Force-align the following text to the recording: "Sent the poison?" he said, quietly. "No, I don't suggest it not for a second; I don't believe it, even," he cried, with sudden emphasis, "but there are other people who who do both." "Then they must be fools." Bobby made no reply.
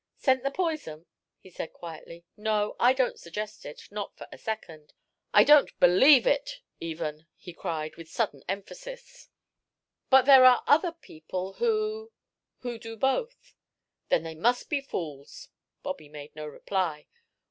"Sent 0.17 0.41
the 0.41 0.49
poison?" 0.49 1.05
he 1.37 1.51
said, 1.51 1.73
quietly. 1.73 2.25
"No, 2.35 2.75
I 2.79 2.91
don't 2.91 3.19
suggest 3.19 3.67
it 3.67 3.83
not 3.91 4.17
for 4.17 4.27
a 4.31 4.37
second; 4.39 4.93
I 5.31 5.43
don't 5.43 5.69
believe 5.79 6.25
it, 6.25 6.61
even," 6.79 7.27
he 7.35 7.53
cried, 7.53 7.97
with 7.97 8.09
sudden 8.09 8.41
emphasis, 8.49 9.29
"but 10.09 10.23
there 10.23 10.43
are 10.43 10.63
other 10.65 10.91
people 10.91 11.53
who 11.53 12.11
who 12.61 12.79
do 12.79 12.97
both." 12.97 13.53
"Then 14.09 14.23
they 14.23 14.33
must 14.33 14.71
be 14.71 14.81
fools." 14.81 15.49
Bobby 15.83 16.09
made 16.09 16.35
no 16.35 16.47
reply. 16.47 17.05